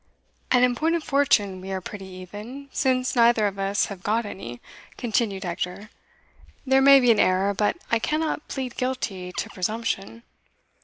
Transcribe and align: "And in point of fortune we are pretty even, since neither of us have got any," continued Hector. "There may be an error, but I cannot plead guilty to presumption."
"And 0.49 0.65
in 0.65 0.73
point 0.73 0.95
of 0.95 1.03
fortune 1.03 1.61
we 1.61 1.71
are 1.71 1.79
pretty 1.79 2.07
even, 2.07 2.69
since 2.71 3.15
neither 3.15 3.45
of 3.45 3.59
us 3.59 3.85
have 3.85 4.01
got 4.01 4.25
any," 4.25 4.59
continued 4.97 5.43
Hector. 5.43 5.91
"There 6.65 6.81
may 6.81 6.99
be 6.99 7.11
an 7.11 7.19
error, 7.19 7.53
but 7.53 7.77
I 7.91 7.99
cannot 7.99 8.47
plead 8.47 8.77
guilty 8.77 9.31
to 9.31 9.49
presumption." 9.51 10.23